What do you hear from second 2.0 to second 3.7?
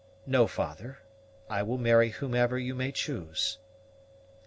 whomever you may choose."